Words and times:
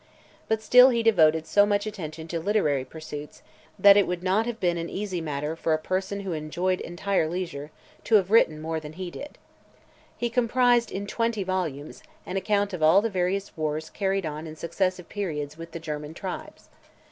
But 0.47 0.63
still 0.63 0.89
he 0.89 1.03
devoted 1.03 1.45
so 1.45 1.63
much 1.63 1.85
attention 1.85 2.27
to 2.29 2.39
literary 2.39 2.83
pursuits, 2.83 3.43
that 3.77 3.95
it 3.95 4.07
would 4.07 4.23
not 4.23 4.47
have 4.47 4.59
been 4.59 4.79
an 4.79 4.89
easy 4.89 5.21
matter 5.21 5.55
for 5.55 5.73
a 5.73 5.77
person 5.77 6.21
who 6.21 6.33
enjoyed 6.33 6.81
entire 6.81 7.29
leisure 7.29 7.69
to 8.05 8.15
have 8.15 8.31
written 8.31 8.59
more 8.59 8.79
than 8.79 8.93
he 8.93 9.11
did. 9.11 9.37
He 10.17 10.31
comprised, 10.31 10.91
in 10.91 11.05
twenty 11.05 11.43
volumes, 11.43 12.01
an 12.25 12.35
account 12.35 12.73
of 12.73 12.81
all 12.81 13.03
the 13.03 13.11
various 13.11 13.55
wars 13.55 13.91
carried 13.91 14.25
on 14.25 14.47
in 14.47 14.55
successive 14.55 15.07
periods 15.07 15.55
with 15.55 15.71
the 15.71 15.79
German 15.79 16.15
tribes. 16.15 16.69